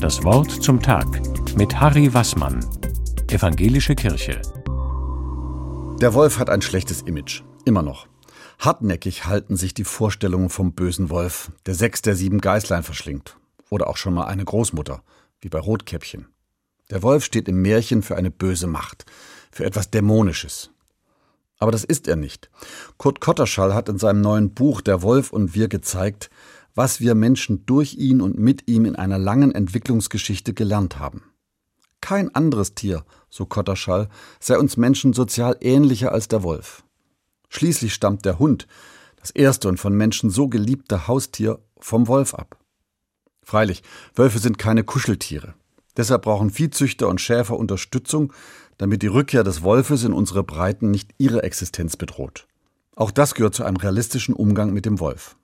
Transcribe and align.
Das 0.00 0.22
Wort 0.24 0.50
zum 0.50 0.80
Tag 0.82 1.06
mit 1.56 1.80
Harry 1.80 2.12
Wassmann, 2.12 2.64
Evangelische 3.28 3.94
Kirche. 3.94 4.40
Der 6.00 6.14
Wolf 6.14 6.38
hat 6.38 6.50
ein 6.50 6.62
schlechtes 6.62 7.02
Image, 7.02 7.42
immer 7.64 7.82
noch. 7.82 8.06
Hartnäckig 8.58 9.26
halten 9.26 9.56
sich 9.56 9.74
die 9.74 9.84
Vorstellungen 9.84 10.48
vom 10.48 10.72
bösen 10.72 11.10
Wolf, 11.10 11.50
der 11.66 11.74
sechs 11.74 12.02
der 12.02 12.14
sieben 12.14 12.40
Geißlein 12.40 12.82
verschlingt. 12.82 13.36
Oder 13.70 13.88
auch 13.88 13.96
schon 13.96 14.14
mal 14.14 14.26
eine 14.26 14.44
Großmutter, 14.44 15.02
wie 15.40 15.48
bei 15.48 15.58
Rotkäppchen. 15.58 16.28
Der 16.90 17.02
Wolf 17.02 17.24
steht 17.24 17.48
im 17.48 17.62
Märchen 17.62 18.02
für 18.02 18.16
eine 18.16 18.30
böse 18.30 18.66
Macht, 18.66 19.06
für 19.50 19.64
etwas 19.64 19.90
Dämonisches. 19.90 20.70
Aber 21.58 21.72
das 21.72 21.84
ist 21.84 22.06
er 22.06 22.16
nicht. 22.16 22.50
Kurt 22.98 23.20
Kotterschall 23.20 23.74
hat 23.74 23.88
in 23.88 23.98
seinem 23.98 24.20
neuen 24.20 24.52
Buch 24.52 24.80
Der 24.82 25.02
Wolf 25.02 25.32
und 25.32 25.54
wir 25.54 25.68
gezeigt, 25.68 26.30
was 26.76 27.00
wir 27.00 27.16
Menschen 27.16 27.66
durch 27.66 27.94
ihn 27.94 28.20
und 28.20 28.38
mit 28.38 28.68
ihm 28.68 28.84
in 28.84 28.94
einer 28.94 29.18
langen 29.18 29.52
Entwicklungsgeschichte 29.52 30.54
gelernt 30.54 31.00
haben. 31.00 31.24
Kein 32.00 32.32
anderes 32.34 32.74
Tier, 32.74 33.04
so 33.30 33.46
Kotterschall, 33.46 34.08
sei 34.38 34.58
uns 34.58 34.76
Menschen 34.76 35.12
sozial 35.12 35.56
ähnlicher 35.60 36.12
als 36.12 36.28
der 36.28 36.44
Wolf. 36.44 36.84
Schließlich 37.48 37.94
stammt 37.94 38.24
der 38.24 38.38
Hund, 38.38 38.68
das 39.16 39.30
erste 39.30 39.68
und 39.68 39.80
von 39.80 39.94
Menschen 39.94 40.30
so 40.30 40.48
geliebte 40.48 41.08
Haustier, 41.08 41.58
vom 41.78 42.06
Wolf 42.06 42.34
ab. 42.34 42.58
Freilich, 43.42 43.82
Wölfe 44.14 44.38
sind 44.38 44.58
keine 44.58 44.84
Kuscheltiere. 44.84 45.54
Deshalb 45.96 46.22
brauchen 46.22 46.50
Viehzüchter 46.50 47.08
und 47.08 47.20
Schäfer 47.20 47.56
Unterstützung, 47.56 48.32
damit 48.76 49.02
die 49.02 49.06
Rückkehr 49.06 49.44
des 49.44 49.62
Wolfes 49.62 50.04
in 50.04 50.12
unsere 50.12 50.44
Breiten 50.44 50.90
nicht 50.90 51.14
ihre 51.16 51.42
Existenz 51.42 51.96
bedroht. 51.96 52.46
Auch 52.94 53.10
das 53.10 53.34
gehört 53.34 53.54
zu 53.54 53.64
einem 53.64 53.76
realistischen 53.76 54.34
Umgang 54.34 54.72
mit 54.72 54.84
dem 54.84 55.00
Wolf. 55.00 55.36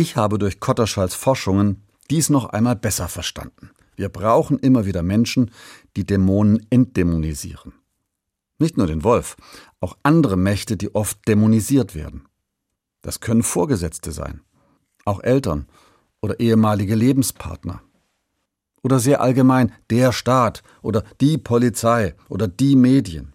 Ich 0.00 0.14
habe 0.14 0.38
durch 0.38 0.60
Kotterschalls 0.60 1.16
Forschungen 1.16 1.82
dies 2.08 2.30
noch 2.30 2.44
einmal 2.44 2.76
besser 2.76 3.08
verstanden. 3.08 3.70
Wir 3.96 4.08
brauchen 4.08 4.60
immer 4.60 4.86
wieder 4.86 5.02
Menschen, 5.02 5.50
die 5.96 6.06
Dämonen 6.06 6.64
entdämonisieren. 6.70 7.72
Nicht 8.60 8.76
nur 8.76 8.86
den 8.86 9.02
Wolf, 9.02 9.36
auch 9.80 9.98
andere 10.04 10.36
Mächte, 10.36 10.76
die 10.76 10.94
oft 10.94 11.26
dämonisiert 11.26 11.96
werden. 11.96 12.28
Das 13.02 13.18
können 13.18 13.42
Vorgesetzte 13.42 14.12
sein, 14.12 14.40
auch 15.04 15.18
Eltern 15.20 15.66
oder 16.20 16.38
ehemalige 16.38 16.94
Lebenspartner. 16.94 17.82
Oder 18.84 19.00
sehr 19.00 19.20
allgemein 19.20 19.72
der 19.90 20.12
Staat 20.12 20.62
oder 20.80 21.02
die 21.20 21.38
Polizei 21.38 22.14
oder 22.28 22.46
die 22.46 22.76
Medien. 22.76 23.32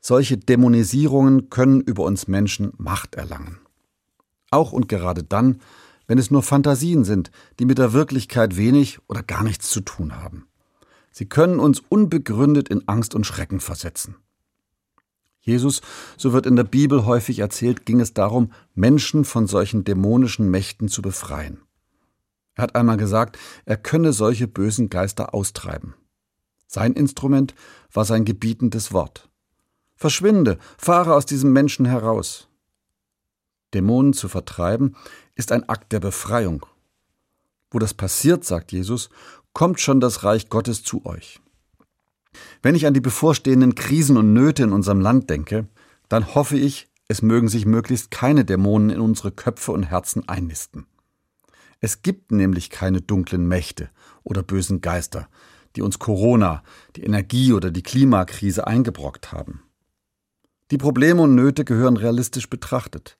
Solche 0.00 0.38
Dämonisierungen 0.38 1.50
können 1.50 1.82
über 1.82 2.04
uns 2.04 2.28
Menschen 2.28 2.72
Macht 2.78 3.14
erlangen. 3.14 3.58
Auch 4.54 4.70
und 4.70 4.88
gerade 4.88 5.24
dann, 5.24 5.60
wenn 6.06 6.16
es 6.16 6.30
nur 6.30 6.44
Fantasien 6.44 7.02
sind, 7.02 7.32
die 7.58 7.64
mit 7.64 7.78
der 7.78 7.92
Wirklichkeit 7.92 8.56
wenig 8.56 9.00
oder 9.08 9.24
gar 9.24 9.42
nichts 9.42 9.68
zu 9.68 9.80
tun 9.80 10.16
haben. 10.22 10.46
Sie 11.10 11.26
können 11.26 11.58
uns 11.58 11.82
unbegründet 11.88 12.68
in 12.68 12.86
Angst 12.86 13.16
und 13.16 13.26
Schrecken 13.26 13.58
versetzen. 13.58 14.14
Jesus, 15.40 15.82
so 16.16 16.32
wird 16.32 16.46
in 16.46 16.54
der 16.54 16.64
Bibel 16.64 17.04
häufig 17.04 17.40
erzählt, 17.40 17.84
ging 17.84 17.98
es 17.98 18.14
darum, 18.14 18.52
Menschen 18.74 19.24
von 19.24 19.48
solchen 19.48 19.82
dämonischen 19.82 20.48
Mächten 20.50 20.88
zu 20.88 21.02
befreien. 21.02 21.60
Er 22.54 22.62
hat 22.62 22.76
einmal 22.76 22.96
gesagt, 22.96 23.36
er 23.64 23.76
könne 23.76 24.12
solche 24.12 24.46
bösen 24.46 24.88
Geister 24.88 25.34
austreiben. 25.34 25.94
Sein 26.68 26.92
Instrument 26.92 27.56
war 27.92 28.04
sein 28.04 28.24
gebietendes 28.24 28.92
Wort. 28.92 29.28
Verschwinde, 29.96 30.58
fahre 30.78 31.14
aus 31.14 31.26
diesem 31.26 31.52
Menschen 31.52 31.86
heraus. 31.86 32.48
Dämonen 33.74 34.12
zu 34.12 34.28
vertreiben, 34.28 34.96
ist 35.34 35.52
ein 35.52 35.68
Akt 35.68 35.92
der 35.92 36.00
Befreiung. 36.00 36.64
Wo 37.70 37.78
das 37.78 37.94
passiert, 37.94 38.44
sagt 38.44 38.72
Jesus, 38.72 39.10
kommt 39.52 39.80
schon 39.80 40.00
das 40.00 40.24
Reich 40.24 40.48
Gottes 40.48 40.82
zu 40.82 41.04
euch. 41.04 41.40
Wenn 42.62 42.74
ich 42.74 42.86
an 42.86 42.94
die 42.94 43.00
bevorstehenden 43.00 43.74
Krisen 43.74 44.16
und 44.16 44.32
Nöte 44.32 44.62
in 44.62 44.72
unserem 44.72 45.00
Land 45.00 45.30
denke, 45.30 45.68
dann 46.08 46.34
hoffe 46.34 46.56
ich, 46.56 46.88
es 47.08 47.22
mögen 47.22 47.48
sich 47.48 47.66
möglichst 47.66 48.10
keine 48.10 48.44
Dämonen 48.44 48.90
in 48.90 49.00
unsere 49.00 49.30
Köpfe 49.30 49.72
und 49.72 49.84
Herzen 49.84 50.28
einnisten. 50.28 50.86
Es 51.80 52.02
gibt 52.02 52.32
nämlich 52.32 52.70
keine 52.70 53.02
dunklen 53.02 53.46
Mächte 53.46 53.90
oder 54.22 54.42
bösen 54.42 54.80
Geister, 54.80 55.28
die 55.76 55.82
uns 55.82 55.98
Corona, 55.98 56.62
die 56.96 57.04
Energie 57.04 57.52
oder 57.52 57.70
die 57.70 57.82
Klimakrise 57.82 58.66
eingebrockt 58.66 59.32
haben. 59.32 59.62
Die 60.70 60.78
Probleme 60.78 61.22
und 61.22 61.34
Nöte 61.34 61.64
gehören 61.64 61.96
realistisch 61.96 62.48
betrachtet. 62.48 63.18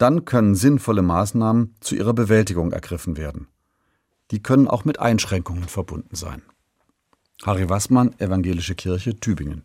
Dann 0.00 0.24
können 0.24 0.54
sinnvolle 0.54 1.02
Maßnahmen 1.02 1.74
zu 1.80 1.94
ihrer 1.94 2.14
Bewältigung 2.14 2.72
ergriffen 2.72 3.18
werden. 3.18 3.48
Die 4.30 4.42
können 4.42 4.66
auch 4.66 4.86
mit 4.86 4.98
Einschränkungen 4.98 5.64
verbunden 5.64 6.16
sein. 6.16 6.40
Harry 7.42 7.68
Wassmann, 7.68 8.18
Evangelische 8.18 8.74
Kirche, 8.74 9.14
Tübingen. 9.20 9.58